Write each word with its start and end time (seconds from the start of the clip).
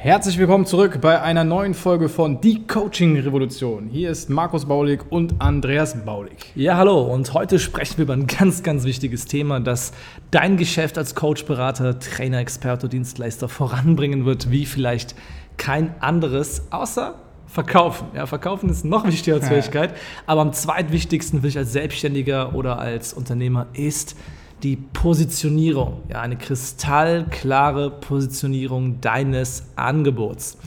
Herzlich 0.00 0.38
willkommen 0.38 0.64
zurück 0.64 1.00
bei 1.00 1.20
einer 1.20 1.42
neuen 1.42 1.74
Folge 1.74 2.08
von 2.08 2.40
Die 2.40 2.64
Coaching 2.68 3.18
Revolution. 3.18 3.88
Hier 3.88 4.10
ist 4.10 4.30
Markus 4.30 4.64
Baulig 4.64 5.00
und 5.10 5.34
Andreas 5.40 6.04
Baulig. 6.04 6.52
Ja, 6.54 6.76
hallo 6.76 7.02
und 7.02 7.34
heute 7.34 7.58
sprechen 7.58 7.96
wir 7.96 8.04
über 8.04 8.12
ein 8.12 8.28
ganz, 8.28 8.62
ganz 8.62 8.84
wichtiges 8.84 9.24
Thema, 9.24 9.58
das 9.58 9.90
dein 10.30 10.56
Geschäft 10.56 10.98
als 10.98 11.16
Coach, 11.16 11.46
Berater, 11.46 11.98
Trainer, 11.98 12.38
Experte, 12.38 12.88
Dienstleister 12.88 13.48
voranbringen 13.48 14.24
wird, 14.24 14.52
wie 14.52 14.66
vielleicht 14.66 15.16
kein 15.56 15.92
anderes, 16.00 16.62
außer 16.70 17.16
Verkaufen. 17.48 18.06
Ja, 18.14 18.26
Verkaufen 18.26 18.70
ist 18.70 18.84
noch 18.84 19.04
wichtiger 19.04 19.34
als 19.38 19.48
Fähigkeit, 19.48 19.94
aber 20.26 20.42
am 20.42 20.52
zweitwichtigsten 20.52 21.42
will 21.42 21.50
ich 21.50 21.58
als 21.58 21.72
Selbstständiger 21.72 22.54
oder 22.54 22.78
als 22.78 23.14
Unternehmer 23.14 23.66
ist, 23.72 24.14
die 24.62 24.76
Positionierung, 24.76 26.02
ja, 26.10 26.20
eine 26.20 26.36
kristallklare 26.36 27.90
Positionierung 27.90 29.00
deines 29.00 29.64
Angebots. 29.76 30.58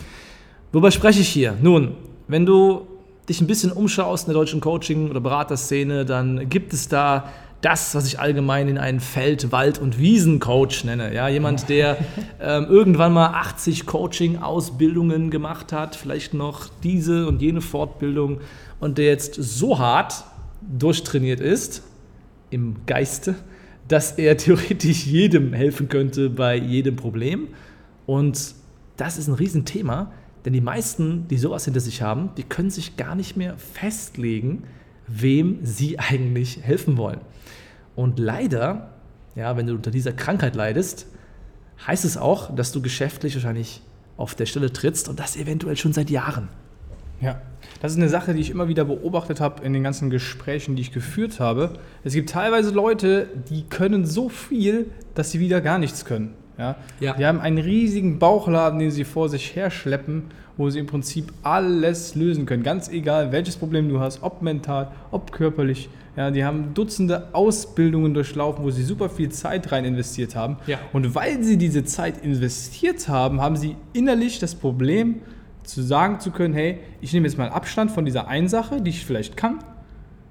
Worüber 0.71 0.91
spreche 0.91 1.21
ich 1.21 1.29
hier? 1.29 1.57
Nun, 1.61 1.95
wenn 2.27 2.45
du 2.45 2.87
dich 3.27 3.41
ein 3.41 3.47
bisschen 3.47 3.71
umschaust 3.71 4.27
in 4.27 4.33
der 4.33 4.39
deutschen 4.39 4.61
Coaching- 4.61 5.09
oder 5.09 5.19
Beraterszene, 5.19 6.05
dann 6.05 6.49
gibt 6.49 6.73
es 6.73 6.87
da 6.87 7.29
das, 7.61 7.93
was 7.93 8.07
ich 8.07 8.19
allgemein 8.19 8.67
in 8.67 8.77
einen 8.77 8.99
Feld-, 8.99 9.51
Wald- 9.51 9.79
und 9.79 9.99
Wiesencoach 9.99 10.83
nenne. 10.83 11.13
Ja, 11.13 11.27
jemand, 11.27 11.69
der 11.69 11.97
ähm, 12.41 12.65
irgendwann 12.69 13.13
mal 13.13 13.27
80 13.27 13.85
Coaching-Ausbildungen 13.85 15.29
gemacht 15.29 15.71
hat, 15.71 15.95
vielleicht 15.95 16.33
noch 16.33 16.67
diese 16.83 17.27
und 17.27 17.41
jene 17.41 17.61
Fortbildung 17.61 18.39
und 18.79 18.97
der 18.97 19.05
jetzt 19.05 19.35
so 19.35 19.77
hart 19.77 20.23
durchtrainiert 20.61 21.39
ist, 21.39 21.83
im 22.49 22.77
Geiste, 22.85 23.35
dass 23.87 24.13
er 24.13 24.37
theoretisch 24.37 25.05
jedem 25.05 25.53
helfen 25.53 25.89
könnte 25.89 26.29
bei 26.29 26.55
jedem 26.55 26.95
Problem. 26.95 27.49
Und 28.05 28.55
das 28.97 29.17
ist 29.17 29.27
ein 29.27 29.33
Riesenthema, 29.33 30.11
denn 30.45 30.53
die 30.53 30.61
meisten, 30.61 31.27
die 31.27 31.37
sowas 31.37 31.65
hinter 31.65 31.79
sich 31.79 32.01
haben, 32.01 32.29
die 32.37 32.43
können 32.43 32.69
sich 32.69 32.97
gar 32.97 33.15
nicht 33.15 33.37
mehr 33.37 33.57
festlegen, 33.57 34.63
wem 35.07 35.59
sie 35.63 35.99
eigentlich 35.99 36.61
helfen 36.61 36.97
wollen. 36.97 37.21
Und 37.95 38.19
leider, 38.19 38.93
ja, 39.35 39.57
wenn 39.57 39.67
du 39.67 39.75
unter 39.75 39.91
dieser 39.91 40.13
Krankheit 40.13 40.55
leidest, 40.55 41.07
heißt 41.85 42.05
es 42.05 42.17
auch, 42.17 42.55
dass 42.55 42.71
du 42.71 42.81
geschäftlich 42.81 43.35
wahrscheinlich 43.35 43.81
auf 44.17 44.35
der 44.35 44.45
Stelle 44.45 44.71
trittst 44.71 45.09
und 45.09 45.19
das 45.19 45.35
eventuell 45.35 45.77
schon 45.77 45.93
seit 45.93 46.09
Jahren. 46.09 46.49
Ja, 47.21 47.41
das 47.81 47.93
ist 47.93 47.97
eine 47.97 48.09
Sache, 48.09 48.33
die 48.33 48.41
ich 48.41 48.49
immer 48.49 48.67
wieder 48.67 48.85
beobachtet 48.85 49.39
habe 49.39 49.63
in 49.63 49.73
den 49.73 49.83
ganzen 49.83 50.09
Gesprächen, 50.09 50.75
die 50.75 50.81
ich 50.81 50.91
geführt 50.91 51.39
habe. 51.39 51.73
Es 52.03 52.13
gibt 52.13 52.29
teilweise 52.29 52.71
Leute, 52.71 53.27
die 53.49 53.63
können 53.63 54.05
so 54.05 54.29
viel, 54.29 54.87
dass 55.15 55.31
sie 55.31 55.39
wieder 55.39 55.61
gar 55.61 55.77
nichts 55.77 56.05
können. 56.05 56.33
Ja? 56.57 56.75
ja. 56.99 57.13
Die 57.13 57.25
haben 57.25 57.39
einen 57.39 57.57
riesigen 57.57 58.19
Bauchladen, 58.19 58.79
den 58.79 58.91
sie 58.91 59.03
vor 59.03 59.29
sich 59.29 59.55
herschleppen, 59.55 60.25
wo 60.57 60.69
sie 60.69 60.79
im 60.79 60.87
Prinzip 60.87 61.31
alles 61.43 62.15
lösen 62.15 62.45
können. 62.45 62.63
Ganz 62.63 62.89
egal, 62.89 63.31
welches 63.31 63.55
Problem 63.57 63.89
du 63.89 63.99
hast, 63.99 64.21
ob 64.21 64.41
mental, 64.41 64.91
ob 65.11 65.31
körperlich. 65.31 65.89
Ja, 66.17 66.29
die 66.29 66.43
haben 66.43 66.73
Dutzende 66.73 67.29
Ausbildungen 67.31 68.13
durchlaufen, 68.13 68.65
wo 68.65 68.69
sie 68.69 68.83
super 68.83 69.09
viel 69.09 69.29
Zeit 69.29 69.71
rein 69.71 69.85
investiert 69.85 70.35
haben. 70.35 70.57
Ja. 70.67 70.77
Und 70.91 71.15
weil 71.15 71.41
sie 71.41 71.57
diese 71.57 71.85
Zeit 71.85 72.23
investiert 72.23 73.07
haben, 73.07 73.41
haben 73.41 73.55
sie 73.55 73.77
innerlich 73.93 74.39
das 74.39 74.53
Problem, 74.53 75.21
zu 75.63 75.81
sagen 75.81 76.19
zu 76.19 76.31
können, 76.31 76.53
hey, 76.53 76.79
ich 77.01 77.13
nehme 77.13 77.27
jetzt 77.27 77.37
mal 77.37 77.49
Abstand 77.49 77.91
von 77.91 78.05
dieser 78.05 78.27
einen 78.27 78.47
Sache, 78.47 78.81
die 78.81 78.89
ich 78.89 79.05
vielleicht 79.05 79.37
kann, 79.37 79.59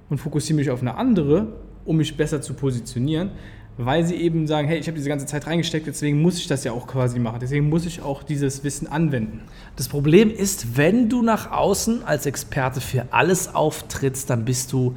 und 0.08 0.18
fokussiere 0.18 0.56
mich 0.56 0.70
auf 0.70 0.80
eine 0.80 0.96
andere, 0.96 1.48
um 1.84 1.96
mich 1.96 2.16
besser 2.16 2.40
zu 2.40 2.54
positionieren, 2.54 3.30
weil 3.78 4.04
sie 4.04 4.16
eben 4.16 4.46
sagen, 4.46 4.68
hey, 4.68 4.78
ich 4.78 4.86
habe 4.86 4.96
diese 4.96 5.08
ganze 5.08 5.26
Zeit 5.26 5.46
reingesteckt, 5.46 5.86
deswegen 5.86 6.20
muss 6.20 6.38
ich 6.38 6.46
das 6.46 6.64
ja 6.64 6.72
auch 6.72 6.86
quasi 6.86 7.18
machen, 7.18 7.38
deswegen 7.40 7.68
muss 7.68 7.86
ich 7.86 8.02
auch 8.02 8.22
dieses 8.22 8.62
Wissen 8.64 8.86
anwenden. 8.86 9.42
Das 9.76 9.88
Problem 9.88 10.30
ist, 10.30 10.76
wenn 10.76 11.08
du 11.08 11.22
nach 11.22 11.50
außen 11.50 12.04
als 12.04 12.26
Experte 12.26 12.80
für 12.80 13.06
alles 13.12 13.54
auftrittst, 13.54 14.28
dann 14.28 14.44
bist 14.44 14.72
du 14.72 14.96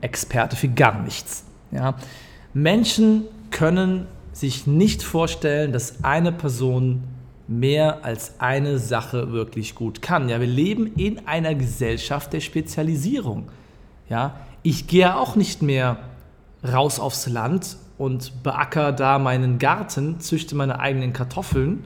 Experte 0.00 0.56
für 0.56 0.68
gar 0.68 1.02
nichts. 1.02 1.44
Ja? 1.70 1.96
Menschen 2.52 3.24
können 3.50 4.06
sich 4.32 4.66
nicht 4.66 5.02
vorstellen, 5.02 5.72
dass 5.72 6.04
eine 6.04 6.32
Person 6.32 7.02
mehr 7.50 8.04
als 8.04 8.38
eine 8.38 8.78
Sache 8.78 9.32
wirklich 9.32 9.74
gut 9.74 10.02
kann. 10.02 10.28
Ja, 10.28 10.38
wir 10.38 10.46
leben 10.46 10.86
in 10.94 11.26
einer 11.26 11.56
Gesellschaft 11.56 12.32
der 12.32 12.40
Spezialisierung. 12.40 13.48
Ja, 14.08 14.36
ich 14.62 14.86
gehe 14.86 15.16
auch 15.16 15.34
nicht 15.34 15.60
mehr 15.60 15.98
raus 16.64 17.00
aufs 17.00 17.26
Land 17.26 17.76
und 17.98 18.44
beacker 18.44 18.92
da 18.92 19.18
meinen 19.18 19.58
Garten, 19.58 20.20
züchte 20.20 20.54
meine 20.54 20.78
eigenen 20.78 21.12
Kartoffeln, 21.12 21.84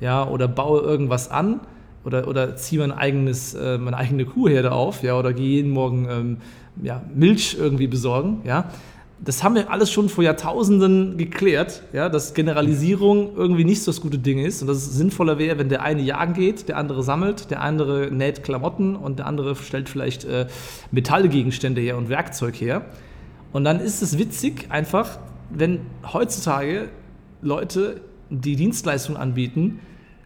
ja, 0.00 0.26
oder 0.26 0.48
baue 0.48 0.80
irgendwas 0.80 1.30
an 1.30 1.60
oder, 2.04 2.26
oder 2.26 2.56
ziehe 2.56 2.80
mein 2.80 2.92
eigenes, 2.92 3.54
äh, 3.54 3.78
meine 3.78 3.96
eigene 3.96 4.24
Kuhherde 4.24 4.72
auf, 4.72 5.04
ja, 5.04 5.16
oder 5.16 5.32
gehe 5.32 5.46
jeden 5.46 5.70
Morgen 5.70 6.08
ähm, 6.10 6.36
ja, 6.82 7.02
Milch 7.14 7.56
irgendwie 7.58 7.86
besorgen, 7.86 8.40
ja, 8.44 8.68
das 9.24 9.42
haben 9.42 9.54
wir 9.54 9.70
alles 9.70 9.90
schon 9.90 10.10
vor 10.10 10.22
Jahrtausenden 10.22 11.16
geklärt, 11.16 11.82
ja, 11.94 12.10
dass 12.10 12.34
Generalisierung 12.34 13.34
irgendwie 13.36 13.64
nicht 13.64 13.82
so 13.82 13.90
das 13.90 14.02
gute 14.02 14.18
Ding 14.18 14.38
ist 14.38 14.60
und 14.60 14.68
dass 14.68 14.76
es 14.76 14.92
sinnvoller 14.92 15.38
wäre, 15.38 15.58
wenn 15.58 15.70
der 15.70 15.82
eine 15.82 16.02
jagen 16.02 16.34
geht, 16.34 16.68
der 16.68 16.76
andere 16.76 17.02
sammelt, 17.02 17.50
der 17.50 17.62
andere 17.62 18.10
näht 18.10 18.44
Klamotten 18.44 18.96
und 18.96 19.20
der 19.20 19.26
andere 19.26 19.56
stellt 19.56 19.88
vielleicht 19.88 20.24
äh, 20.24 20.46
Metallgegenstände 20.90 21.80
her 21.80 21.96
und 21.96 22.10
Werkzeug 22.10 22.60
her. 22.60 22.84
Und 23.52 23.64
dann 23.64 23.80
ist 23.80 24.02
es 24.02 24.18
witzig 24.18 24.66
einfach, 24.68 25.18
wenn 25.48 25.80
heutzutage 26.12 26.88
Leute, 27.40 28.02
die 28.28 28.56
Dienstleistungen 28.56 29.18
anbieten, 29.20 29.80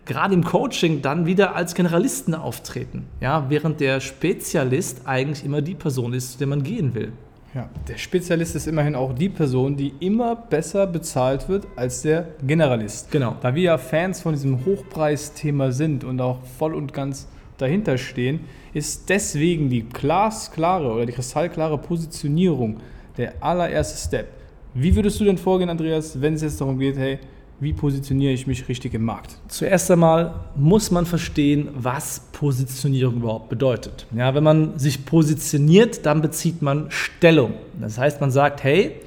gerade 0.07 0.35
im 0.35 0.43
Coaching 0.43 1.03
dann 1.03 1.27
wieder 1.27 1.55
als 1.55 1.75
Generalisten 1.75 2.35
auftreten, 2.35 3.05
ja, 3.21 3.47
während 3.49 3.79
der 3.79 4.01
Spezialist 4.01 5.03
eigentlich 5.07 5.45
immer 5.45 5.63
die 5.63 5.75
Person 5.75 6.15
ist, 6.15 6.33
zu 6.33 6.39
der 6.39 6.49
man 6.49 6.65
gehen 6.65 6.95
will. 6.95 7.13
Ja, 7.55 7.69
der 7.89 7.97
Spezialist 7.97 8.57
ist 8.57 8.67
immerhin 8.67 8.95
auch 8.95 9.15
die 9.15 9.31
Person, 9.31 9.75
die 9.77 9.95
immer 10.01 10.37
besser 10.37 10.87
bezahlt 10.87 11.49
wird 11.49 11.67
als 11.77 12.03
der 12.03 12.29
Generalist. 12.47 13.11
Genau. 13.11 13.37
Da 13.41 13.55
wir 13.55 13.63
ja 13.63 13.79
Fans 13.79 14.21
von 14.21 14.35
diesem 14.35 14.67
Hochpreisthema 14.67 15.73
sind 15.73 16.05
und 16.05 16.21
auch 16.21 16.43
voll 16.59 16.75
und 16.75 16.93
ganz 16.93 17.27
dahinter 17.57 17.97
stehen, 17.97 18.41
ist 18.75 19.09
deswegen 19.09 19.71
die 19.71 19.83
glasklare 19.83 20.93
oder 20.93 21.07
die 21.07 21.13
kristallklare 21.13 21.79
Positionierung 21.79 22.77
der 23.17 23.33
allererste 23.41 23.99
Step. 23.99 24.29
Wie 24.75 24.95
würdest 24.95 25.19
du 25.19 25.25
denn 25.25 25.39
vorgehen, 25.39 25.71
Andreas, 25.71 26.21
wenn 26.21 26.35
es 26.35 26.43
jetzt 26.43 26.61
darum 26.61 26.79
geht, 26.79 26.99
hey, 26.99 27.19
wie 27.61 27.73
positioniere 27.73 28.33
ich 28.33 28.47
mich 28.47 28.69
richtig 28.69 28.95
im 28.95 29.05
Markt? 29.05 29.37
Zuerst 29.49 29.91
einmal 29.91 30.35
muss 30.55 30.91
man 30.91 31.07
verstehen, 31.07 31.69
was 31.75 32.29
Positionierung 32.33 33.17
überhaupt 33.17 33.49
bedeutet. 33.49 34.07
Ja, 34.15 34.35
wenn 34.35 34.45
man 34.45 34.79
sich 34.79 35.05
positioniert, 35.05 36.07
dann 36.07 36.23
bezieht 36.23 36.63
man 36.63 36.87
Stellung. 36.91 37.55
Das 37.81 37.99
heißt, 37.99 38.21
man 38.21 38.31
sagt, 38.31 38.63
hey, 38.63 39.01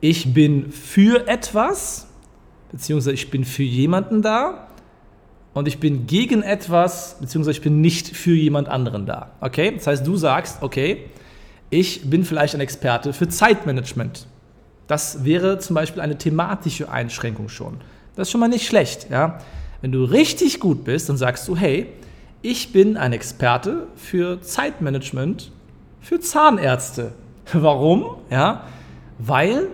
ich 0.00 0.34
bin 0.34 0.70
für 0.70 1.26
etwas, 1.28 2.06
beziehungsweise 2.70 3.14
ich 3.14 3.30
bin 3.30 3.44
für 3.44 3.62
jemanden 3.62 4.20
da 4.20 4.68
und 5.54 5.66
ich 5.66 5.78
bin 5.78 6.06
gegen 6.06 6.42
etwas, 6.42 7.16
beziehungsweise 7.20 7.58
ich 7.58 7.62
bin 7.62 7.80
nicht 7.80 8.08
für 8.08 8.34
jemand 8.34 8.68
anderen 8.68 9.06
da. 9.06 9.30
Okay? 9.40 9.72
Das 9.76 9.86
heißt, 9.86 10.06
du 10.06 10.16
sagst, 10.16 10.62
okay, 10.62 11.06
ich 11.70 12.10
bin 12.10 12.24
vielleicht 12.24 12.54
ein 12.54 12.60
Experte 12.60 13.14
für 13.14 13.28
Zeitmanagement. 13.28 14.26
Das 14.86 15.24
wäre 15.24 15.58
zum 15.58 15.74
Beispiel 15.74 16.02
eine 16.02 16.18
thematische 16.18 16.90
Einschränkung 16.90 17.48
schon. 17.48 17.78
Das 18.16 18.28
ist 18.28 18.32
schon 18.32 18.40
mal 18.40 18.48
nicht 18.48 18.66
schlecht. 18.66 19.10
Ja? 19.10 19.38
Wenn 19.80 19.92
du 19.92 20.04
richtig 20.04 20.60
gut 20.60 20.84
bist, 20.84 21.08
dann 21.08 21.16
sagst 21.16 21.48
du, 21.48 21.56
hey, 21.56 21.86
ich 22.42 22.72
bin 22.72 22.96
ein 22.96 23.12
Experte 23.12 23.86
für 23.96 24.40
Zeitmanagement 24.42 25.50
für 26.00 26.20
Zahnärzte. 26.20 27.12
Warum? 27.52 28.16
Ja, 28.30 28.64
weil, 29.18 29.68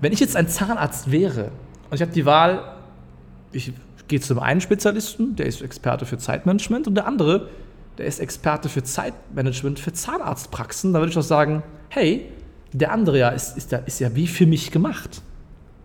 wenn 0.00 0.12
ich 0.12 0.20
jetzt 0.20 0.36
ein 0.36 0.48
Zahnarzt 0.48 1.10
wäre 1.10 1.50
und 1.90 1.96
ich 1.96 2.02
habe 2.02 2.12
die 2.12 2.26
Wahl, 2.26 2.76
ich 3.50 3.72
gehe 4.06 4.20
zum 4.20 4.38
einen 4.38 4.60
Spezialisten, 4.60 5.36
der 5.36 5.46
ist 5.46 5.62
Experte 5.62 6.06
für 6.06 6.18
Zeitmanagement, 6.18 6.86
und 6.86 6.94
der 6.94 7.06
andere 7.06 7.48
der 7.98 8.06
ist 8.06 8.20
Experte 8.20 8.68
für 8.68 8.84
Zeitmanagement 8.84 9.80
für 9.80 9.92
Zahnarztpraxen, 9.92 10.92
da 10.92 11.00
würde 11.00 11.08
ich 11.08 11.16
doch 11.16 11.22
sagen, 11.22 11.64
hey, 11.88 12.30
der 12.72 12.92
andere 12.92 13.18
ja 13.18 13.28
ist, 13.30 13.56
ist, 13.56 13.72
ist 13.72 14.00
ja 14.00 14.14
wie 14.14 14.26
für 14.26 14.46
mich 14.46 14.70
gemacht. 14.70 15.22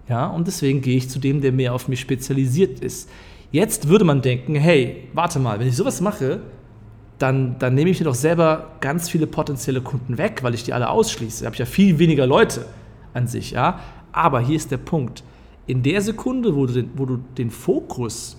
Ja, 0.10 0.28
und 0.28 0.48
deswegen 0.48 0.82
gehe 0.82 0.98
ich 0.98 1.10
zu 1.10 1.20
dem, 1.20 1.42
der 1.42 1.52
mehr 1.52 1.74
auf 1.74 1.88
mich 1.88 2.02
spezialisiert 2.02 2.80
ist. 2.82 3.10
Jetzt 3.52 3.88
würde 3.88 4.04
man 4.04 4.22
denken, 4.22 4.56
hey, 4.56 5.08
warte 5.14 5.40
mal, 5.40 5.60
wenn 5.60 5.68
ich 5.68 5.76
sowas 5.76 6.02
mache, 6.02 6.42
dann, 7.20 7.58
dann 7.60 7.76
nehme 7.76 7.90
ich 7.90 8.00
mir 8.00 8.06
doch 8.06 8.16
selber 8.16 8.72
ganz 8.82 9.10
viele 9.10 9.28
potenzielle 9.28 9.82
Kunden 9.82 10.18
weg, 10.18 10.40
weil 10.42 10.54
ich 10.54 10.64
die 10.64 10.74
alle 10.74 10.90
ausschließe. 10.90 11.42
Da 11.42 11.46
habe 11.46 11.56
ich 11.56 11.60
ja 11.60 11.66
viel 11.66 12.00
weniger 12.00 12.28
Leute 12.28 12.66
an 13.14 13.28
sich, 13.28 13.52
ja. 13.52 13.80
Aber 14.12 14.42
hier 14.42 14.58
ist 14.58 14.72
der 14.72 14.78
Punkt. 14.78 15.24
In 15.68 15.84
der 15.84 16.02
Sekunde, 16.02 16.56
wo 16.56 16.66
du 16.66 16.74
den, 16.74 16.90
wo 16.96 17.06
du 17.06 17.18
den 17.38 17.50
Fokus 17.50 18.38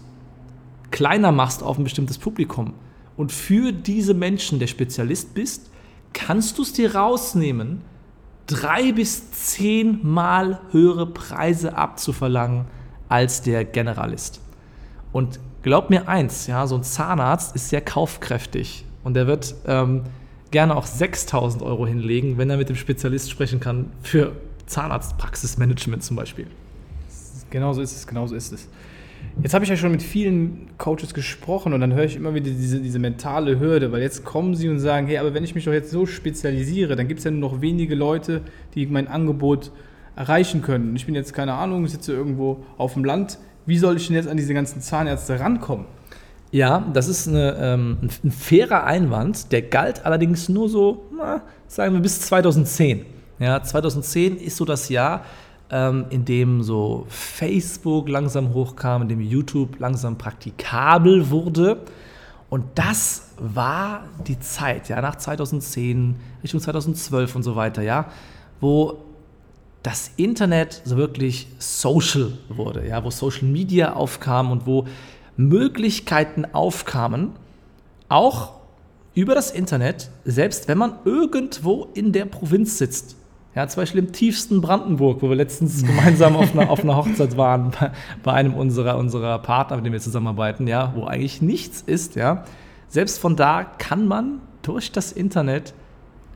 kleiner 0.91 1.33
machst 1.33 1.63
auf 1.63 1.79
ein 1.79 1.85
bestimmtes 1.85 2.19
Publikum 2.19 2.75
und 3.17 3.33
für 3.33 3.73
diese 3.73 4.15
Menschen 4.15 4.59
der 4.59 4.67
Spezialist 4.67 5.35
bist, 5.35 5.71
kannst 6.13 6.59
du 6.59 6.63
es 6.63 6.73
dir 6.73 6.95
rausnehmen, 6.95 7.81
drei 8.47 8.93
bis 8.93 9.31
zehnmal 9.33 10.61
höhere 10.71 11.07
Preise 11.07 11.77
abzuverlangen 11.77 12.67
als 13.09 13.43
der 13.43 13.65
Generalist. 13.65 14.41
Und 15.13 15.39
glaub 15.63 15.91
mir 15.91 16.09
eins, 16.09 16.47
ja, 16.47 16.67
so 16.67 16.77
ein 16.77 16.83
Zahnarzt 16.83 17.55
ist 17.55 17.69
sehr 17.69 17.81
kaufkräftig 17.81 18.85
und 19.03 19.15
der 19.15 19.27
wird 19.27 19.55
ähm, 19.67 20.03
gerne 20.51 20.77
auch 20.77 20.87
6000 20.87 21.63
Euro 21.63 21.87
hinlegen, 21.87 22.39
wenn 22.39 22.51
er 22.51 22.57
mit 22.57 22.69
dem 22.69 22.77
Spezialist 22.77 23.31
sprechen 23.31 23.61
kann 23.61 23.91
für 24.03 24.33
Zahnarztpraxismanagement 24.67 26.03
zum 26.03 26.17
Beispiel. 26.17 26.47
Genauso 27.51 27.83
ist 27.83 27.97
es, 27.97 28.07
genauso 28.07 28.35
ist 28.35 28.53
es. 28.53 28.69
Jetzt 29.43 29.53
habe 29.53 29.65
ich 29.65 29.71
ja 29.71 29.77
schon 29.77 29.91
mit 29.91 30.03
vielen 30.03 30.69
Coaches 30.79 31.13
gesprochen 31.13 31.73
und 31.73 31.81
dann 31.81 31.93
höre 31.93 32.05
ich 32.05 32.17
immer 32.17 32.35
wieder 32.35 32.51
diese, 32.51 32.81
diese 32.81 32.99
mentale 32.99 33.59
Hürde, 33.59 33.91
weil 33.93 34.01
jetzt 34.01 34.25
kommen 34.25 34.55
sie 34.55 34.69
und 34.69 34.79
sagen, 34.79 35.07
hey, 35.07 35.19
aber 35.19 35.35
wenn 35.35 35.45
ich 35.45 35.55
mich 35.55 35.65
doch 35.65 35.73
jetzt 35.73 35.91
so 35.91 36.07
spezialisiere, 36.07 36.97
dann 36.97 37.09
gibt 37.09 37.19
es 37.19 37.25
ja 37.25 37.31
nur 37.31 37.51
noch 37.51 37.61
wenige 37.61 37.95
Leute, 37.95 38.43
die 38.75 38.87
mein 38.87 39.09
Angebot 39.09 39.73
erreichen 40.17 40.63
können. 40.63 40.95
Ich 40.95 41.07
bin 41.07 41.15
jetzt 41.15 41.35
keine 41.35 41.55
Ahnung, 41.55 41.87
sitze 41.89 42.13
irgendwo 42.13 42.65
auf 42.79 42.95
dem 42.95 43.05
Land, 43.05 43.39
wie 43.67 43.79
soll 43.79 43.97
ich 43.97 44.07
denn 44.07 44.17
jetzt 44.17 44.29
an 44.29 44.37
diese 44.37 44.55
ganzen 44.55 44.81
Zahnärzte 44.81 45.41
rankommen? 45.41 45.87
Ja, 46.51 46.87
das 46.93 47.09
ist 47.09 47.27
eine, 47.27 47.57
ähm, 47.59 47.99
ein 48.23 48.31
fairer 48.31 48.85
Einwand. 48.85 49.51
Der 49.51 49.63
galt 49.63 50.07
allerdings 50.07 50.49
nur 50.49 50.69
so, 50.69 51.07
na, 51.17 51.43
sagen 51.67 51.95
wir, 51.95 52.01
bis 52.01 52.21
2010. 52.21 53.05
Ja, 53.41 53.61
2010 53.61 54.37
ist 54.37 54.57
so 54.57 54.65
das 54.65 54.89
Jahr, 54.89 55.25
ähm, 55.75 56.07
in 56.11 56.25
dem 56.25 56.63
so 56.63 57.05
Facebook 57.09 58.09
langsam 58.09 58.55
hochkam, 58.55 59.03
in 59.03 59.09
dem 59.09 59.21
YouTube 59.21 59.81
langsam 59.81 60.17
praktikabel 60.17 61.31
wurde. 61.31 61.81
Und 62.49 62.65
das 62.77 63.33
war 63.39 64.05
die 64.25 64.39
Zeit, 64.39 64.89
ja, 64.89 65.03
nach 65.03 65.17
2010, 65.17 66.15
Richtung 66.45 66.61
2012 66.61 67.35
und 67.35 67.43
so 67.43 67.57
weiter, 67.57 67.83
ja, 67.83 68.07
wo 68.61 68.99
das 69.83 70.13
Internet 70.17 70.81
so 70.85 70.97
wirklich 70.97 71.49
social 71.59 72.39
wurde, 72.49 72.87
ja, 72.87 73.03
wo 73.03 73.11
Social 73.11 73.49
Media 73.49 73.95
aufkam 73.95 74.53
und 74.53 74.67
wo 74.67 74.87
Möglichkeiten 75.37 76.47
aufkamen, 76.53 77.33
auch 78.09 78.53
über 79.15 79.35
das 79.35 79.51
Internet, 79.51 80.11
selbst 80.25 80.69
wenn 80.69 80.79
man 80.79 80.99
irgendwo 81.05 81.89
in 81.95 82.13
der 82.13 82.27
Provinz 82.27 82.79
sitzt. 82.79 83.17
Ja, 83.55 83.69
zum 83.69 83.83
Beispiel 83.83 84.01
im 84.01 84.13
tiefsten 84.13 84.61
Brandenburg, 84.61 85.23
wo 85.23 85.29
wir 85.29 85.37
letztens 85.37 85.85
gemeinsam 85.87 86.37
auf 86.37 86.53
einer, 86.53 86.71
auf 86.71 86.81
einer 86.81 86.97
Hochzeit 86.97 87.37
waren, 87.37 87.71
bei, 87.71 87.93
bei, 88.23 88.33
einem 88.33 88.55
unserer, 88.55 88.99
unserer 88.99 89.39
Partner, 89.39 89.77
mit 89.77 89.87
dem 89.87 89.93
wir 89.93 90.01
zusammenarbeiten, 90.01 90.67
ja, 90.67 90.93
wo 90.97 91.05
eigentlich 91.05 91.41
nichts 91.41 91.83
ist, 91.83 92.17
ja. 92.17 92.45
Selbst 92.89 93.19
von 93.19 93.37
da 93.37 93.65
kann 93.65 94.07
man 94.07 94.41
durch 94.63 94.93
das 94.93 95.13
Internet 95.13 95.75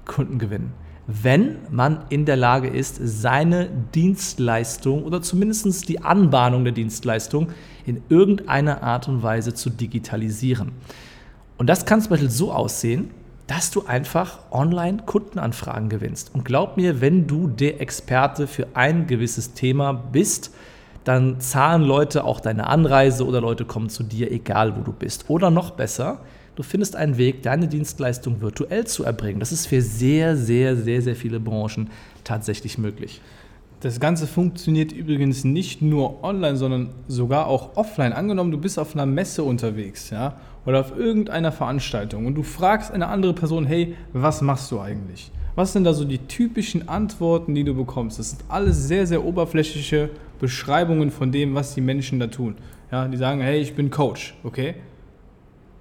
Kunden 0.05 0.39
gewinnen 0.39 0.73
wenn 1.09 1.57
man 1.71 2.05
in 2.11 2.27
der 2.27 2.37
Lage 2.37 2.69
ist, 2.69 3.01
seine 3.03 3.71
Dienstleistung 3.95 5.05
oder 5.05 5.23
zumindest 5.23 5.89
die 5.89 6.03
Anbahnung 6.03 6.65
der 6.65 6.75
Dienstleistung 6.75 7.49
in 7.87 8.03
irgendeiner 8.11 8.83
Art 8.83 9.09
und 9.09 9.23
Weise 9.23 9.55
zu 9.55 9.71
digitalisieren. 9.71 10.73
Und 11.57 11.67
das 11.67 11.87
kann 11.87 12.03
zum 12.03 12.11
Beispiel 12.11 12.31
so 12.31 12.53
aussehen, 12.53 13.11
dass 13.49 13.73
du 13.73 13.87
einfach 13.87 14.39
online 14.53 14.99
Kundenanfragen 15.05 15.89
gewinnst. 15.89 16.33
Und 16.35 16.45
glaub 16.45 16.77
mir, 16.77 17.01
wenn 17.01 17.27
du 17.27 17.49
der 17.49 17.81
Experte 17.81 18.47
für 18.47 18.69
ein 18.75 19.09
gewisses 19.09 19.55
Thema 19.55 19.93
bist, 19.93 20.55
dann 21.03 21.41
zahlen 21.41 21.83
Leute 21.83 22.23
auch 22.23 22.39
deine 22.39 22.69
Anreise 22.69 23.27
oder 23.27 23.41
Leute 23.41 23.65
kommen 23.65 23.89
zu 23.89 24.05
dir, 24.05 24.31
egal 24.31 24.77
wo 24.77 24.83
du 24.83 24.93
bist. 24.93 25.25
Oder 25.29 25.51
noch 25.51 25.73
besser, 25.73 26.21
Du 26.59 26.65
findest 26.65 26.97
einen 26.97 27.19
Weg, 27.19 27.45
deine 27.45 27.69
Dienstleistung 27.69 28.41
virtuell 28.41 28.85
zu 28.85 29.05
erbringen. 29.05 29.39
Das 29.39 29.53
ist 29.53 29.67
für 29.67 29.81
sehr, 29.81 30.37
sehr, 30.37 30.75
sehr, 30.75 31.03
sehr 31.03 31.15
viele 31.15 31.39
Branchen 31.39 31.89
tatsächlich 32.25 32.79
möglich. 32.79 33.21
Das 33.79 34.01
Ganze 34.01 34.27
funktioniert 34.27 34.91
übrigens 34.91 35.45
nicht 35.45 35.83
nur 35.83 36.25
online, 36.25 36.57
sondern 36.57 36.89
sogar 37.07 37.47
auch 37.47 37.77
offline. 37.77 38.13
Angenommen, 38.13 38.51
du 38.51 38.59
bist 38.59 38.77
auf 38.77 38.97
einer 38.97 39.07
Messe 39.07 39.45
unterwegs, 39.45 40.11
ja, 40.11 40.41
oder 40.69 40.81
auf 40.81 40.95
irgendeiner 40.99 41.51
Veranstaltung 41.51 42.27
und 42.27 42.35
du 42.35 42.43
fragst 42.43 42.93
eine 42.93 43.07
andere 43.07 43.33
Person, 43.33 43.65
hey, 43.65 43.97
was 44.13 44.43
machst 44.43 44.71
du 44.71 44.79
eigentlich? 44.79 45.33
Was 45.55 45.73
sind 45.73 45.85
da 45.85 45.95
so 45.95 46.05
die 46.05 46.19
typischen 46.19 46.91
Antworten, 46.91 47.55
die 47.55 47.65
du 47.65 47.73
bekommst? 47.75 48.19
Das 48.19 48.31
sind 48.31 48.45
alles 48.51 48.87
sehr, 48.87 49.07
sehr 49.07 49.25
oberflächliche 49.25 50.11
Beschreibungen 50.39 51.11
von 51.11 51.33
dem, 51.33 51.55
was 51.55 51.75
die 51.75 51.81
Menschen 51.81 52.21
da 52.21 52.27
tun. 52.27 52.57
Ja, 52.93 53.09
die 53.09 53.17
sagen, 53.17 53.41
hey, 53.41 53.63
ich 53.63 53.75
bin 53.75 53.89
Coach, 53.89 54.35
okay? 54.45 54.75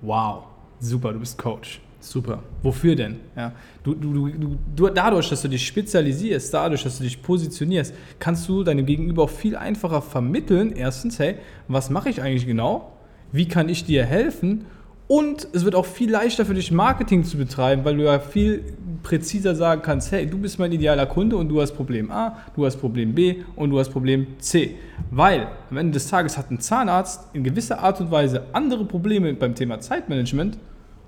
Wow. 0.01 0.43
Super, 0.79 1.11
du 1.11 1.19
bist 1.19 1.37
Coach. 1.37 1.81
Super. 1.99 2.41
Wofür 2.63 2.95
denn? 2.95 3.17
Ja, 3.35 3.51
du, 3.83 3.93
du, 3.93 4.29
du, 4.29 4.57
du, 4.73 4.87
dadurch, 4.87 5.27
dass 5.27 5.41
du 5.41 5.49
dich 5.49 5.67
spezialisierst, 5.67 6.53
dadurch, 6.53 6.83
dass 6.83 6.97
du 6.97 7.03
dich 7.03 7.21
positionierst, 7.21 7.93
kannst 8.19 8.47
du 8.47 8.63
deinem 8.63 8.85
Gegenüber 8.85 9.23
auch 9.23 9.29
viel 9.29 9.57
einfacher 9.57 10.01
vermitteln. 10.01 10.71
Erstens, 10.71 11.19
hey, 11.19 11.35
was 11.67 11.89
mache 11.89 12.09
ich 12.09 12.21
eigentlich 12.21 12.47
genau? 12.47 12.93
Wie 13.33 13.49
kann 13.49 13.67
ich 13.67 13.83
dir 13.83 14.05
helfen? 14.05 14.65
Und 15.07 15.47
es 15.53 15.63
wird 15.63 15.73
auch 15.73 15.85
viel 15.85 16.11
leichter 16.11 16.45
für 16.45 16.53
dich, 16.53 16.71
Marketing 16.71 17.23
zu 17.23 17.37
betreiben, 17.37 17.85
weil 17.85 17.95
du 17.95 18.03
ja 18.03 18.19
viel 18.19 18.63
präziser 19.03 19.55
sagen 19.55 19.81
kannst, 19.81 20.11
hey, 20.11 20.27
du 20.27 20.37
bist 20.37 20.59
mein 20.59 20.71
idealer 20.71 21.05
Kunde 21.05 21.37
und 21.37 21.47
du 21.47 21.61
hast 21.61 21.73
Problem 21.73 22.11
A, 22.11 22.37
du 22.55 22.65
hast 22.65 22.75
Problem 22.75 23.15
B 23.15 23.37
und 23.55 23.69
du 23.69 23.79
hast 23.79 23.89
Problem 23.89 24.27
C. 24.39 24.75
Weil 25.11 25.47
am 25.69 25.77
Ende 25.77 25.93
des 25.93 26.09
Tages 26.09 26.37
hat 26.37 26.51
ein 26.51 26.59
Zahnarzt 26.59 27.29
in 27.33 27.43
gewisser 27.43 27.79
Art 27.79 28.01
und 28.01 28.11
Weise 28.11 28.43
andere 28.51 28.83
Probleme 28.83 29.33
beim 29.33 29.55
Thema 29.55 29.79
Zeitmanagement 29.79 30.57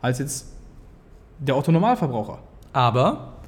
als 0.01 0.19
jetzt 0.19 0.54
der 1.40 1.56
Autonormalverbraucher. 1.56 2.40
Aber 2.72 3.38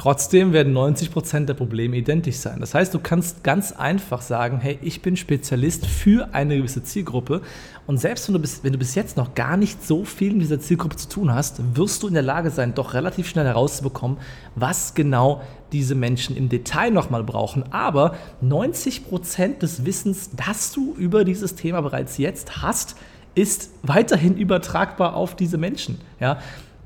Trotzdem 0.00 0.54
werden 0.54 0.74
90% 0.74 1.44
der 1.44 1.52
Probleme 1.52 1.94
identisch 1.94 2.36
sein. 2.36 2.58
Das 2.60 2.72
heißt, 2.72 2.94
du 2.94 3.00
kannst 3.00 3.44
ganz 3.44 3.72
einfach 3.72 4.22
sagen, 4.22 4.58
hey, 4.58 4.78
ich 4.80 5.02
bin 5.02 5.14
Spezialist 5.14 5.84
für 5.84 6.32
eine 6.32 6.56
gewisse 6.56 6.82
Zielgruppe 6.82 7.42
und 7.86 7.98
selbst 7.98 8.26
wenn 8.26 8.32
du, 8.32 8.40
bis, 8.40 8.64
wenn 8.64 8.72
du 8.72 8.78
bis 8.78 8.94
jetzt 8.94 9.18
noch 9.18 9.34
gar 9.34 9.58
nicht 9.58 9.86
so 9.86 10.06
viel 10.06 10.32
mit 10.32 10.40
dieser 10.40 10.58
Zielgruppe 10.58 10.96
zu 10.96 11.06
tun 11.10 11.34
hast, 11.34 11.76
wirst 11.76 12.02
du 12.02 12.08
in 12.08 12.14
der 12.14 12.22
Lage 12.22 12.48
sein, 12.48 12.74
doch 12.74 12.94
relativ 12.94 13.28
schnell 13.28 13.44
herauszubekommen, 13.44 14.16
was 14.54 14.94
genau 14.94 15.42
diese 15.70 15.94
Menschen 15.94 16.34
im 16.34 16.48
Detail 16.48 16.92
nochmal 16.92 17.22
brauchen. 17.22 17.70
Aber 17.70 18.14
90% 18.42 19.58
des 19.58 19.84
Wissens, 19.84 20.30
das 20.34 20.72
du 20.72 20.94
über 20.94 21.26
dieses 21.26 21.56
Thema 21.56 21.82
bereits 21.82 22.16
jetzt 22.16 22.62
hast, 22.62 22.96
ist 23.34 23.70
weiterhin 23.82 24.38
übertragbar 24.38 25.14
auf 25.14 25.36
diese 25.36 25.58
Menschen. 25.58 26.00
Ja? 26.20 26.38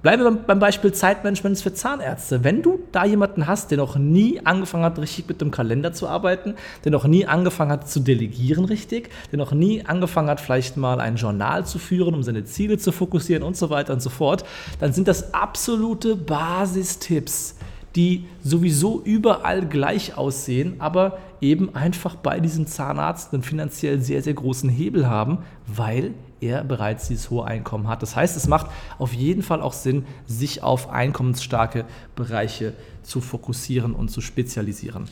Bleiben 0.04 0.22
wir 0.22 0.32
beim 0.32 0.58
Beispiel 0.58 0.92
Zeitmanagement 0.92 1.58
für 1.58 1.72
Zahnärzte. 1.72 2.44
Wenn 2.44 2.60
du 2.60 2.78
da 2.92 3.06
jemanden 3.06 3.46
hast, 3.46 3.70
der 3.70 3.78
noch 3.78 3.96
nie 3.96 4.38
angefangen 4.44 4.84
hat, 4.84 4.98
richtig 4.98 5.28
mit 5.28 5.40
dem 5.40 5.50
Kalender 5.50 5.94
zu 5.94 6.06
arbeiten, 6.06 6.56
der 6.84 6.92
noch 6.92 7.06
nie 7.06 7.24
angefangen 7.24 7.72
hat 7.72 7.88
zu 7.88 8.00
delegieren 8.00 8.66
richtig, 8.66 9.08
der 9.32 9.38
noch 9.38 9.52
nie 9.52 9.82
angefangen 9.86 10.28
hat, 10.28 10.42
vielleicht 10.42 10.76
mal 10.76 11.00
ein 11.00 11.16
Journal 11.16 11.64
zu 11.64 11.78
führen, 11.78 12.14
um 12.14 12.22
seine 12.22 12.44
Ziele 12.44 12.76
zu 12.76 12.92
fokussieren 12.92 13.42
und 13.42 13.56
so 13.56 13.70
weiter 13.70 13.94
und 13.94 14.02
so 14.02 14.10
fort, 14.10 14.44
dann 14.78 14.92
sind 14.92 15.08
das 15.08 15.32
absolute 15.32 16.16
Basistipps, 16.16 17.56
die 17.96 18.26
sowieso 18.42 19.00
überall 19.06 19.64
gleich 19.64 20.18
aussehen, 20.18 20.74
aber 20.80 21.16
eben 21.44 21.74
einfach 21.76 22.16
bei 22.16 22.40
diesem 22.40 22.66
Zahnarzt 22.66 23.32
einen 23.32 23.42
finanziell 23.42 24.00
sehr, 24.00 24.22
sehr 24.22 24.34
großen 24.34 24.70
Hebel 24.70 25.06
haben, 25.06 25.38
weil 25.66 26.14
er 26.40 26.64
bereits 26.64 27.08
dieses 27.08 27.30
hohe 27.30 27.44
Einkommen 27.44 27.86
hat. 27.86 28.02
Das 28.02 28.16
heißt, 28.16 28.36
es 28.36 28.48
macht 28.48 28.70
auf 28.98 29.12
jeden 29.12 29.42
Fall 29.42 29.60
auch 29.60 29.74
Sinn, 29.74 30.06
sich 30.26 30.62
auf 30.62 30.90
einkommensstarke 30.90 31.84
Bereiche 32.16 32.72
zu 33.02 33.20
fokussieren 33.20 33.94
und 33.94 34.10
zu 34.10 34.20
spezialisieren. 34.20 35.04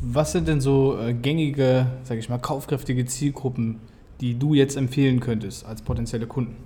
Was 0.00 0.32
sind 0.32 0.46
denn 0.46 0.60
so 0.60 0.98
äh, 1.00 1.12
gängige, 1.12 1.86
sage 2.04 2.20
ich 2.20 2.28
mal, 2.28 2.38
kaufkräftige 2.38 3.04
Zielgruppen, 3.06 3.80
die 4.20 4.38
du 4.38 4.54
jetzt 4.54 4.76
empfehlen 4.76 5.18
könntest 5.18 5.66
als 5.66 5.82
potenzielle 5.82 6.26
Kunden? 6.26 6.56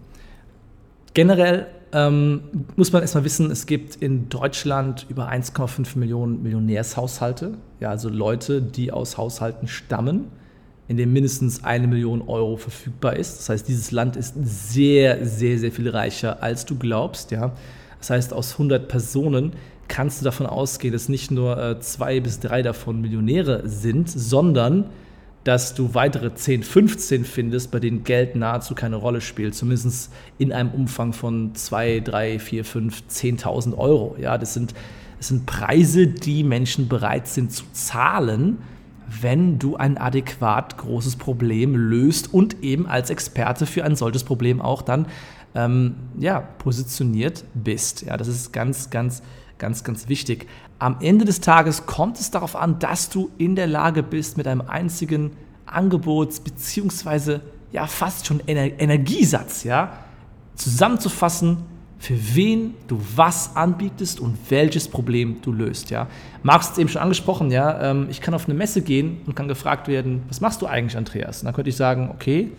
Generell 1.15 1.67
ähm, 1.93 2.43
muss 2.77 2.93
man 2.93 3.03
erstmal 3.03 3.25
wissen, 3.25 3.51
es 3.51 3.67
gibt 3.67 3.97
in 3.97 4.31
Deutschland 4.31 5.07
über 5.11 5.31
1,5 5.31 5.99
Millionen 5.99 6.43
Millionärshaushalte, 6.43 7.55
ja, 7.81 7.91
also 7.91 8.09
Leute, 8.09 8.63
die 8.63 8.93
aus 8.93 9.19
Haushalten 9.19 9.69
stammen, 9.69 10.31
in 10.89 10.97
dem 10.97 11.13
mindestens 11.13 11.65
eine 11.65 11.87
Million 11.87 12.23
Euro 12.23 12.57
verfügbar 12.57 13.17
ist. 13.17 13.39
Das 13.39 13.49
heißt, 13.51 13.69
dieses 13.69 13.91
Land 13.91 14.17
ist 14.17 14.35
sehr, 14.43 15.27
sehr, 15.27 15.59
sehr 15.59 15.71
viel 15.71 15.89
reicher, 15.89 16.43
als 16.43 16.65
du 16.65 16.77
glaubst. 16.77 17.31
Ja? 17.31 17.53
Das 17.99 18.11
heißt, 18.11 18.33
aus 18.33 18.53
100 18.53 18.89
Personen 18.89 19.53
kannst 19.89 20.21
du 20.21 20.25
davon 20.25 20.47
ausgehen, 20.47 20.93
dass 20.93 21.09
nicht 21.09 21.31
nur 21.31 21.63
äh, 21.63 21.81
zwei 21.81 22.21
bis 22.21 22.41
drei 22.41 22.63
davon 22.63 23.01
Millionäre 23.01 23.69
sind, 23.69 24.09
sondern 24.11 24.87
dass 25.45 25.75
du 25.75 25.95
weitere 25.95 26.35
10, 26.35 26.63
15 26.63 27.25
findest, 27.25 27.71
bei 27.71 27.81
denen 27.81 28.05
Geld 28.05 28.37
nahezu 28.37 28.75
keine 28.75 28.97
Rolle 28.97 29.21
spielt, 29.21 29.55
zumindest 29.55 30.13
in 30.39 30.53
einem 30.53 30.71
Umfang 30.71 31.13
von 31.13 31.55
2, 31.55 32.01
3, 32.01 32.39
4, 32.39 32.65
5, 32.65 33.03
10.000 33.11 33.77
Euro. 33.77 34.17
Ja, 34.21 34.39
das 34.39 34.55
sind, 34.55 34.75
das 35.19 35.29
sind 35.29 35.47
Preise, 35.47 36.07
die 36.07 36.45
Menschen 36.45 36.89
bereit 36.89 37.27
sind 37.27 37.53
zu 37.53 37.65
zahlen, 37.73 38.59
wenn 39.21 39.59
du 39.59 39.77
ein 39.77 39.99
adäquat 39.99 40.79
großes 40.79 41.17
Problem 41.17 41.75
löst 41.75 42.33
und 42.33 42.63
eben 42.63 42.87
als 42.87 43.11
Experte 43.11 43.67
für 43.67 43.85
ein 43.85 43.97
solches 43.97 44.25
Problem 44.25 44.63
auch 44.63 44.81
dann 44.81 45.07
ähm, 45.55 45.97
ja, 46.19 46.41
positioniert 46.41 47.45
bist. 47.53 48.03
Ja, 48.03 48.17
das 48.17 48.29
ist 48.29 48.53
ganz, 48.53 48.91
ganz, 48.91 49.23
ganz, 49.59 49.85
ganz 49.85 50.09
wichtig. 50.09 50.47
Am 50.79 50.97
Ende 51.01 51.25
des 51.25 51.41
Tages 51.41 51.87
kommt 51.87 52.19
es 52.19 52.31
darauf 52.31 52.57
an, 52.57 52.79
dass 52.79 53.09
du 53.09 53.31
in 53.39 53.55
der 53.57 53.67
Lage 53.67 54.03
bist, 54.03 54.37
mit 54.37 54.47
einem 54.47 54.63
einzigen 54.63 55.33
Angebots- 55.67 56.41
bzw. 56.41 57.41
ja 57.71 57.87
fast 57.87 58.27
schon 58.27 58.41
Ener 58.47 58.79
Energiesatz 58.81 59.65
ja, 59.65 59.99
zusammenzufassen, 60.57 61.59
für 61.99 62.17
wen 62.35 62.75
du 62.89 63.01
was 63.15 63.55
anbietest 63.55 64.19
und 64.19 64.37
welches 64.49 64.89
Problem 64.89 65.41
du 65.41 65.53
löst. 65.53 65.91
Ja. 65.91 66.09
Marx 66.43 66.67
hat 66.67 66.73
es 66.73 66.79
eben 66.79 66.89
schon 66.89 67.01
angesprochen, 67.01 67.53
ja, 67.53 67.91
ähm, 67.91 68.09
ich 68.11 68.21
kann 68.21 68.35
auf 68.35 68.47
eine 68.47 68.55
Messe 68.55 68.83
gehen 68.83 69.21
und 69.25 69.37
kann 69.37 69.47
gefragt 69.47 69.87
werden, 69.87 70.25
was 70.29 70.41
machst 70.41 70.61
du 70.63 70.67
eigentlich, 70.67 70.97
Andreas? 70.97 71.43
Und 71.43 71.47
dann 71.47 71.55
könnte 71.55 71.71
ich 71.71 71.77
sagen, 71.77 72.11
okay, 72.13 72.51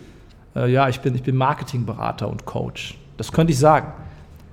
äh, 0.56 0.72
ja, 0.72 0.88
ich 0.88 1.00
bin, 1.00 1.14
ich 1.14 1.22
bin 1.22 1.36
Marketingberater 1.36 2.26
und 2.26 2.46
Coach. 2.46 2.96
Das 3.18 3.32
könnte 3.32 3.52
ich 3.52 3.58
sagen. 3.58 3.92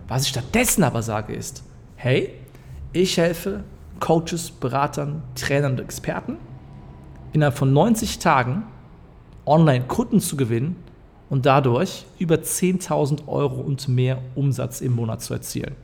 Was 0.09 0.23
ich 0.23 0.29
stattdessen 0.29 0.83
aber 0.83 1.01
sage 1.01 1.33
ist, 1.33 1.63
hey, 2.01 2.33
ich 2.93 3.17
helfe 3.17 3.63
Coaches, 3.99 4.49
Beratern, 4.49 5.21
Trainern 5.35 5.73
und 5.73 5.81
Experten 5.81 6.37
innerhalb 7.31 7.55
von 7.55 7.71
90 7.71 8.17
Tagen 8.17 8.63
online 9.45 9.85
Kunden 9.85 10.19
zu 10.19 10.35
gewinnen 10.35 10.77
und 11.29 11.45
dadurch 11.45 12.05
über 12.17 12.37
10.000 12.37 13.27
Euro 13.27 13.61
und 13.61 13.87
mehr 13.87 14.17
Umsatz 14.33 14.81
im 14.81 14.93
Monat 14.93 15.21
zu 15.21 15.35
erzielen. 15.35 15.75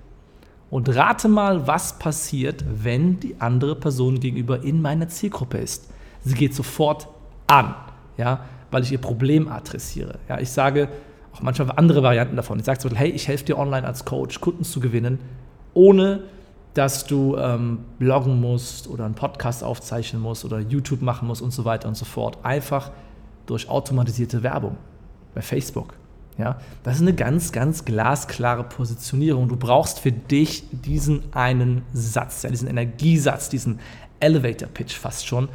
Und 0.71 0.93
rate 0.95 1.27
mal, 1.27 1.67
was 1.67 1.99
passiert, 1.99 2.65
wenn 2.67 3.19
die 3.19 3.35
andere 3.39 3.75
Person 3.75 4.19
gegenüber 4.19 4.63
in 4.63 4.81
meiner 4.81 5.09
Zielgruppe 5.09 5.59
ist. 5.59 5.87
Sie 6.23 6.33
geht 6.33 6.55
sofort 6.55 7.07
an, 7.45 7.75
ja, 8.17 8.39
weil 8.71 8.81
ich 8.81 8.91
ihr 8.91 8.97
Problem 8.97 9.47
adressiere. 9.47 10.17
Ja, 10.27 10.39
ich 10.39 10.49
sage 10.49 10.89
auch 11.31 11.43
manchmal 11.43 11.71
andere 11.75 12.01
Varianten 12.01 12.35
davon. 12.35 12.57
Ich 12.57 12.65
sage 12.65 12.79
zum 12.79 12.89
Beispiel, 12.89 13.07
hey, 13.07 13.15
ich 13.15 13.27
helfe 13.27 13.45
dir 13.45 13.59
online 13.59 13.85
als 13.85 14.03
Coach, 14.03 14.41
Kunden 14.41 14.63
zu 14.63 14.79
gewinnen, 14.79 15.19
ohne 15.77 16.23
dass 16.73 17.05
du 17.05 17.37
ähm, 17.37 17.85
bloggen 17.99 18.41
musst 18.41 18.87
oder 18.87 19.05
einen 19.05 19.13
Podcast 19.13 19.63
aufzeichnen 19.63 20.21
musst 20.21 20.43
oder 20.43 20.59
YouTube 20.59 21.01
machen 21.01 21.27
musst 21.27 21.41
und 21.41 21.51
so 21.51 21.65
weiter 21.65 21.87
und 21.87 21.95
so 21.95 22.05
fort. 22.05 22.39
Einfach 22.43 22.91
durch 23.45 23.69
automatisierte 23.69 24.43
Werbung 24.43 24.77
bei 25.33 25.41
Facebook. 25.41 25.93
Ja, 26.37 26.59
das 26.83 26.95
ist 26.95 27.01
eine 27.01 27.13
ganz, 27.13 27.51
ganz 27.51 27.85
glasklare 27.85 28.63
Positionierung. 28.63 29.47
Du 29.49 29.55
brauchst 29.55 29.99
für 29.99 30.11
dich 30.11 30.63
diesen 30.71 31.33
einen 31.33 31.83
Satz, 31.93 32.43
ja, 32.43 32.49
diesen 32.49 32.67
Energiesatz, 32.67 33.49
diesen 33.49 33.79
Elevator 34.19 34.67
Pitch 34.67 34.95
fast 34.95 35.25
schon, 35.25 35.49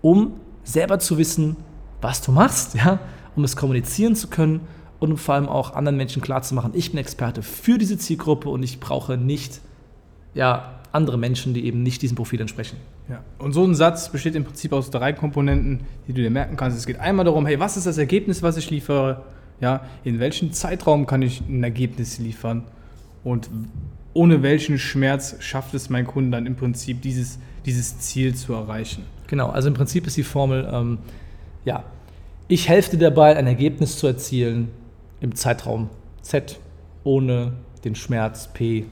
um 0.00 0.34
selber 0.62 0.98
zu 0.98 1.18
wissen, 1.18 1.56
was 2.00 2.20
du 2.22 2.30
machst, 2.30 2.74
ja, 2.74 3.00
um 3.34 3.42
es 3.42 3.56
kommunizieren 3.56 4.14
zu 4.14 4.28
können 4.28 4.60
und 5.00 5.16
vor 5.18 5.34
allem 5.34 5.48
auch 5.48 5.74
anderen 5.74 5.96
Menschen 5.96 6.22
klarzumachen, 6.22 6.72
ich 6.74 6.90
bin 6.90 7.00
Experte 7.00 7.42
für 7.42 7.78
diese 7.78 7.98
Zielgruppe 7.98 8.48
und 8.48 8.62
ich 8.62 8.78
brauche 8.78 9.16
nicht 9.16 9.60
ja, 10.34 10.78
andere 10.92 11.18
Menschen, 11.18 11.54
die 11.54 11.66
eben 11.66 11.82
nicht 11.82 12.02
diesem 12.02 12.16
Profil 12.16 12.40
entsprechen. 12.40 12.76
Ja. 13.08 13.22
Und 13.38 13.52
so 13.52 13.64
ein 13.64 13.74
Satz 13.74 14.10
besteht 14.10 14.34
im 14.34 14.44
Prinzip 14.44 14.72
aus 14.72 14.90
drei 14.90 15.12
Komponenten, 15.12 15.80
die 16.06 16.12
du 16.12 16.22
dir 16.22 16.30
merken 16.30 16.56
kannst. 16.56 16.78
Es 16.78 16.86
geht 16.86 16.98
einmal 16.98 17.24
darum, 17.24 17.46
hey, 17.46 17.58
was 17.58 17.76
ist 17.76 17.86
das 17.86 17.98
Ergebnis, 17.98 18.42
was 18.42 18.56
ich 18.56 18.70
liefere? 18.70 19.22
Ja, 19.60 19.82
in 20.04 20.20
welchem 20.20 20.52
Zeitraum 20.52 21.06
kann 21.06 21.22
ich 21.22 21.40
ein 21.40 21.62
Ergebnis 21.62 22.18
liefern? 22.18 22.64
Und 23.24 23.50
ohne 24.14 24.42
welchen 24.42 24.78
Schmerz 24.78 25.36
schafft 25.40 25.74
es 25.74 25.90
mein 25.90 26.06
Kunde 26.06 26.30
dann 26.36 26.46
im 26.46 26.56
Prinzip, 26.56 27.02
dieses, 27.02 27.38
dieses 27.66 27.98
Ziel 27.98 28.34
zu 28.34 28.52
erreichen? 28.52 29.04
Genau, 29.26 29.50
also 29.50 29.68
im 29.68 29.74
Prinzip 29.74 30.06
ist 30.06 30.16
die 30.16 30.22
Formel, 30.22 30.68
ähm, 30.72 30.98
ja, 31.64 31.84
ich 32.46 32.68
helfe 32.68 32.96
dir 32.96 33.10
dabei, 33.10 33.36
ein 33.36 33.46
Ergebnis 33.46 33.98
zu 33.98 34.06
erzielen 34.06 34.70
im 35.20 35.34
Zeitraum 35.34 35.90
Z, 36.22 36.58
ohne 37.04 37.52
den 37.84 37.94
Schmerz 37.94 38.48
P 38.52 38.86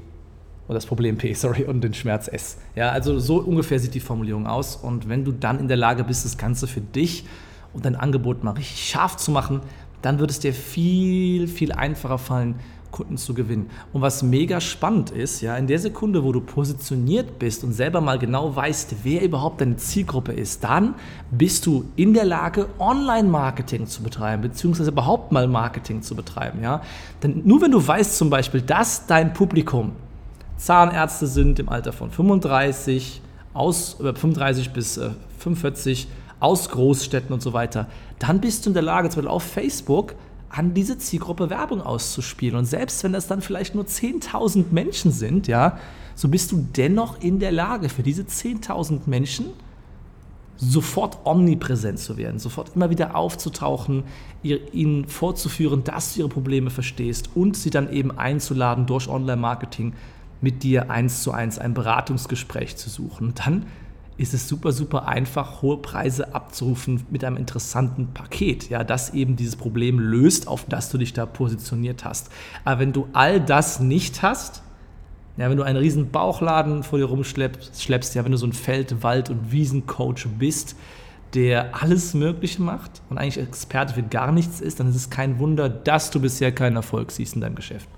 oder 0.67 0.75
das 0.75 0.87
Problem 0.87 1.17
P, 1.17 1.33
sorry, 1.35 1.65
und 1.65 1.83
den 1.83 1.95
Schmerz 1.95 2.29
S. 2.29 2.59
Ja, 2.75 2.91
also 2.91 3.19
so 3.19 3.37
ungefähr 3.39 3.79
sieht 3.79 3.95
die 3.95 4.01
Formulierung 4.01 4.47
aus. 4.47 4.77
Und 4.77 5.09
wenn 5.09 5.25
du 5.25 5.33
dann 5.33 5.59
in 5.59 5.69
der 5.69 5.77
Lage 5.77 6.05
bist, 6.05 6.25
das 6.25 6.39
Ganze 6.39 6.67
für 6.67 6.81
dich 6.81 7.25
und 7.73 7.85
dein 7.85 7.97
Angebot 7.97 8.45
mal 8.45 8.53
richtig 8.53 8.89
scharf 8.89 9.17
zu 9.17 9.31
machen, 9.31 9.61
dann 10.03 10.19
wird 10.19 10.31
es 10.31 10.41
dir 10.41 10.53
viel, 10.53 11.49
viel 11.49 11.73
einfacher 11.73 12.19
fallen, 12.19 12.57
Kunden 12.97 13.19
zu 13.19 13.35
gewinnen. 13.35 13.69
Und 13.93 14.01
was 14.01 14.23
mega 14.23 14.61
spannend 14.61 15.11
ist, 15.11 15.43
ja, 15.43 15.57
in 15.57 15.67
der 15.67 15.79
Sekunde, 15.79 16.25
wo 16.25 16.33
du 16.33 16.41
positioniert 16.41 17.39
bist 17.39 17.63
und 17.63 17.73
selber 17.73 18.01
mal 18.01 18.19
genau 18.19 18.55
weißt, 18.57 18.97
wer 19.03 19.23
überhaupt 19.23 19.61
deine 19.61 19.77
Zielgruppe 19.77 20.33
ist, 20.33 20.65
dann 20.65 20.95
bist 21.31 21.67
du 21.67 21.85
in 21.97 22.15
der 22.15 22.25
Lage, 22.25 22.69
Online-Marketing 22.79 23.87
zu 23.87 24.03
betreiben, 24.03 24.43
beziehungsweise 24.43 24.91
überhaupt 24.91 25.31
mal 25.31 25.47
Marketing 25.47 26.01
zu 26.01 26.15
betreiben. 26.15 26.63
Ja? 26.63 26.81
Denn 27.23 27.43
nur 27.45 27.61
wenn 27.61 27.73
du 27.73 27.87
weißt 27.87 28.17
zum 28.17 28.31
Beispiel, 28.31 28.63
dass 28.63 29.07
dein 29.07 29.35
Publikum 29.35 29.93
Zahnärzte 30.57 31.27
sind 31.27 31.59
im 31.59 31.69
Alter 31.69 31.93
von 31.93 32.11
35, 32.11 33.21
aus, 33.55 33.97
35 34.01 34.71
bis 34.71 34.97
äh, 34.97 35.11
45, 35.39 36.09
aus 36.41 36.69
Großstädten 36.69 37.33
und 37.33 37.43
so 37.43 37.53
weiter, 37.53 37.87
dann 38.19 38.41
bist 38.41 38.65
du 38.65 38.71
in 38.71 38.75
der 38.75 38.83
Lage, 38.83 39.09
zum 39.09 39.23
Beispiel 39.23 39.31
auf 39.31 39.43
Facebook 39.43 40.15
an 40.49 40.75
diese 40.75 40.99
Zielgruppe 40.99 41.51
Werbung 41.51 41.83
auszuspielen. 41.83 42.57
Und 42.57 42.67
selbst 42.67 43.03
wenn 43.05 43.13
das 43.13 43.27
dann 43.27 43.41
vielleicht 43.41 43.75
nur 43.75 43.85
10.000 43.85 44.67
Menschen 44.71 45.13
sind, 45.13 45.49
ja, 45.49 45.79
so 46.15 46.29
bist 46.29 46.53
du 46.53 46.67
dennoch 46.77 47.21
in 47.21 47.41
der 47.41 47.53
Lage, 47.53 47.89
für 47.89 48.03
diese 48.03 48.23
10.000 48.23 49.01
Menschen 49.07 49.47
sofort 50.57 51.19
omnipräsent 51.25 51.99
zu 51.99 52.17
werden, 52.17 52.39
sofort 52.39 52.75
immer 52.75 52.89
wieder 52.89 53.15
aufzutauchen, 53.15 54.05
ihr, 54.43 54.73
ihnen 54.73 55.07
vorzuführen, 55.07 55.85
dass 55.85 56.15
du 56.15 56.21
ihre 56.21 56.29
Probleme 56.31 56.71
verstehst 56.71 57.31
und 57.35 57.57
sie 57.57 57.69
dann 57.69 57.93
eben 57.93 58.17
einzuladen 58.17 58.87
durch 58.87 59.09
Online-Marketing 59.09 59.93
mit 60.41 60.63
dir 60.63 60.91
eins 60.91 61.23
zu 61.23 61.33
eins 61.33 61.59
ein 61.59 61.75
Beratungsgespräch 61.75 62.77
zu 62.77 62.91
suchen. 62.91 63.35
Dann 63.35 63.67
ist 64.19 64.35
es 64.35 64.49
super, 64.49 64.73
super 64.73 65.07
einfach, 65.07 65.63
hohe 65.63 65.77
Preise 65.77 66.35
abzurufen 66.35 67.05
mit 67.11 67.25
einem 67.25 67.37
interessanten 67.37 68.09
Paket, 68.15 68.71
ja, 68.71 68.83
das 68.83 69.13
eben 69.13 69.37
dieses 69.37 69.57
Problem 69.57 69.99
löst, 69.99 70.49
auf 70.49 70.65
das 70.67 70.91
du 70.91 70.99
dich 70.99 71.13
da 71.13 71.27
positioniert 71.27 72.05
hast. 72.05 72.31
Aber 72.65 72.81
wenn 72.81 72.93
du 72.93 73.09
all 73.13 73.41
das 73.41 73.81
nicht 73.81 74.23
hast, 74.23 74.63
ja, 75.37 75.51
wenn 75.51 75.59
du 75.59 75.65
einen 75.65 75.77
riesen 75.77 76.11
Bauchladen 76.11 76.83
vor 76.83 76.99
dir 76.99 77.05
rumschleppst, 77.05 77.83
schleppst, 77.83 78.15
ja, 78.15 78.25
wenn 78.25 78.33
du 78.33 78.39
so 78.39 78.47
ein 78.47 78.55
Feld-, 78.55 79.03
Wald- 79.03 79.29
und 79.29 79.53
Wiesencoach 79.53 80.27
bist, 80.39 80.77
der 81.35 81.83
alles 81.83 82.15
Mögliche 82.15 82.63
macht 82.63 83.03
und 83.11 83.19
eigentlich 83.19 83.39
Experte 83.39 83.95
für 83.95 84.03
gar 84.03 84.33
nichts 84.33 84.61
ist, 84.63 84.81
dann 84.81 84.89
ist 84.89 84.97
es 84.97 85.11
kein 85.11 85.39
Wunder, 85.39 85.69
dass 85.69 86.11
du 86.11 86.21
bisher 86.21 86.53
keinen 86.53 86.77
Erfolg 86.77 87.11
siehst 87.11 87.35
in 87.35 87.43
deinem 87.43 87.57
Geschäft. 87.57 87.89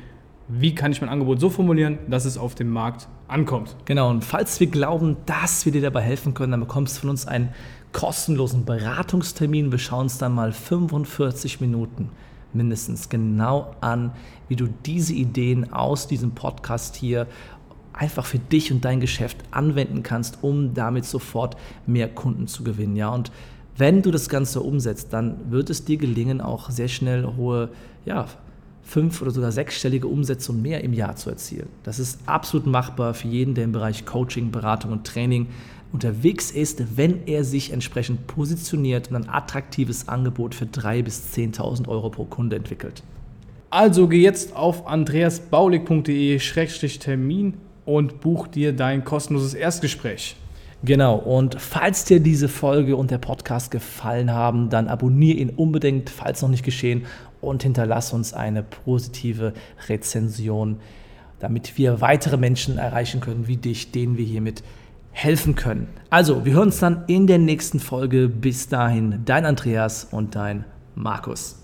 wie 0.49 0.75
kann 0.75 0.93
ich 0.93 1.01
mein 1.01 1.11
Angebot 1.11 1.41
so 1.41 1.49
formulieren, 1.49 1.99
dass 2.09 2.25
es 2.25 2.37
auf 2.37 2.55
dem 2.55 2.69
Markt 2.69 3.09
ankommt. 3.29 3.77
Genau, 3.87 4.11
und 4.11 4.25
falls 4.25 4.61
wir 4.61 4.67
glauben, 4.67 5.17
dass 5.27 5.65
wir 5.65 5.73
dir 5.73 5.81
dabei 5.81 6.03
helfen 6.03 6.35
können, 6.35 6.53
dann 6.53 6.61
bekommst 6.61 6.97
du 6.97 7.01
von 7.03 7.11
uns 7.11 7.27
einen 7.27 7.51
kostenlosen 7.93 8.65
Beratungstermin. 8.65 9.73
Wir 9.73 9.79
schauen 9.79 10.03
uns 10.03 10.19
dann 10.19 10.35
mal 10.35 10.53
45 10.53 11.61
Minuten 11.61 12.11
mindestens 12.53 13.09
genau 13.09 13.75
an, 13.81 14.13
wie 14.49 14.57
du 14.57 14.69
diese 14.87 15.15
Ideen 15.15 15.73
aus 15.73 16.07
diesem 16.07 16.33
Podcast 16.33 16.97
hier 16.97 17.27
einfach 17.95 18.27
für 18.27 18.39
dich 18.39 18.73
und 18.73 18.85
dein 18.85 19.01
Geschäft 19.01 19.39
anwenden 19.51 20.03
kannst, 20.03 20.39
um 20.43 20.75
damit 20.75 21.05
sofort 21.05 21.57
mehr 21.87 22.09
Kunden 22.09 22.47
zu 22.47 22.65
gewinnen. 22.65 22.97
Ja, 22.97 23.09
und 23.09 23.31
wenn 23.77 24.03
du 24.03 24.11
das 24.11 24.29
Ganze 24.29 24.61
umsetzt, 24.61 25.13
dann 25.13 25.51
wird 25.51 25.71
es 25.71 25.85
dir 25.85 25.97
gelingen, 25.97 26.41
auch 26.41 26.71
sehr 26.71 26.89
schnell 26.89 27.25
hohe, 27.37 27.71
ja, 28.05 28.27
fünf- 28.83 29.23
oder 29.23 29.31
sogar 29.31 29.51
sechsstellige 29.51 30.07
Umsätze 30.07 30.53
und 30.53 30.63
mehr 30.63 30.85
im 30.85 30.93
Jahr 30.93 31.17
zu 31.17 31.31
erzielen. 31.31 31.69
Das 31.83 31.99
ist 31.99 32.21
absolut 32.27 32.67
machbar 32.67 33.15
für 33.15 33.29
jeden, 33.29 33.55
der 33.55 33.65
im 33.65 33.73
Bereich 33.73 34.05
Coaching, 34.05 34.51
Beratung 34.51 34.93
und 34.93 35.07
Training 35.07 35.47
unterwegs 35.93 36.51
ist, 36.51 36.97
wenn 36.97 37.27
er 37.27 37.45
sich 37.45 37.73
entsprechend 37.73 38.27
positioniert 38.27 39.11
und 39.11 39.17
ein 39.17 39.29
attraktives 39.29 40.09
Angebot 40.09 40.55
für 40.55 40.67
3.000 40.67 41.03
bis 41.03 41.35
10.000 41.35 41.89
Euro 41.89 42.11
pro 42.11 42.25
Kunde 42.25 42.57
entwickelt. 42.57 43.03
Also 43.71 44.07
geh 44.07 44.21
jetzt 44.21 44.55
auf 44.55 44.87
andreasbaulig.de-termin 44.87 47.55
und 47.85 48.21
buch 48.21 48.47
dir 48.47 48.73
dein 48.73 49.05
kostenloses 49.05 49.55
Erstgespräch. 49.55 50.37
Genau, 50.85 51.17
und 51.17 51.59
falls 51.59 52.05
dir 52.05 52.21
diese 52.21 52.49
Folge 52.49 52.97
und 52.97 53.11
der 53.11 53.19
Podcast 53.19 53.71
gefallen 53.71 54.31
haben, 54.31 54.69
dann 54.69 54.89
abonniere 54.89 55.39
ihn 55.39 55.51
unbedingt, 55.51 56.11
falls 56.11 56.43
noch 56.43 56.51
nicht 56.51 56.65
geschehen, 56.65 57.07
und 57.41 57.63
hinterlass 57.63 58.13
uns 58.13 58.35
eine 58.35 58.63
positive 58.63 59.55
Rezension, 59.89 60.79
damit 61.41 61.79
wir 61.79 62.01
weitere 62.01 62.37
Menschen 62.37 62.79
erreichen 62.79 63.21
können 63.21 63.47
wie 63.49 63.57
dich, 63.57 63.93
denen 63.93 64.19
wir 64.19 64.25
hiermit 64.25 64.63
helfen 65.11 65.55
können. 65.55 65.89
Also, 66.11 66.45
wir 66.45 66.53
hören 66.55 66.69
uns 66.69 66.81
dann 66.81 67.05
in 67.07 67.27
der 67.27 67.39
nächsten 67.39 67.81
Folge. 67.81 68.29
Bis 68.29 68.69
dahin, 68.69 69.23
dein 69.25 69.47
Andreas 69.47 70.09
und 70.11 70.35
dein 70.35 70.65
Markus. 70.95 71.64